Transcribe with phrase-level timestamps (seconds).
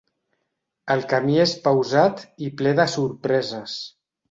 [0.95, 3.79] El camí és pausat i ple de sorpreses.